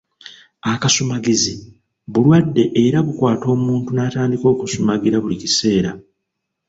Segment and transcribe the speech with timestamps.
[0.73, 1.53] Akasumagizi
[2.11, 5.91] bulwadde era bukwata omuntu n'atandika okusumagira buli kiseera.